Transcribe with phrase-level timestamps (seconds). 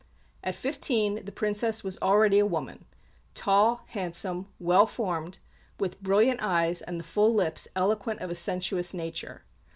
[0.43, 2.85] At fifteen the princess was already a woman
[3.35, 5.37] tall, handsome, well formed,
[5.79, 9.43] with brilliant eyes and the full lips eloquent of a sensuous nature.